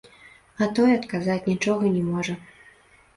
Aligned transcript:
А 0.63 0.67
той 0.79 0.93
адказаць 0.93 1.43
нічога 1.51 1.91
не 1.99 2.01
можа. 2.09 2.33